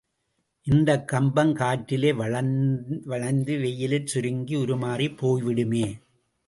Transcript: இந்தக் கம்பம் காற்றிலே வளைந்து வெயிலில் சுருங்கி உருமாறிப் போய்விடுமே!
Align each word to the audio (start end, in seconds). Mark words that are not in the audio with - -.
இந்தக் 0.67 1.07
கம்பம் 1.07 1.53
காற்றிலே 1.55 2.11
வளைந்து 3.05 3.59
வெயிலில் 3.59 4.05
சுருங்கி 4.05 4.55
உருமாறிப் 4.55 5.17
போய்விடுமே! 5.19 5.85